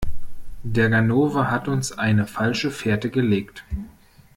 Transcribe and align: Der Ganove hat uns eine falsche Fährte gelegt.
Der 0.63 0.89
Ganove 0.89 1.51
hat 1.51 1.67
uns 1.67 1.91
eine 1.91 2.25
falsche 2.25 2.71
Fährte 2.71 3.11
gelegt. 3.11 3.63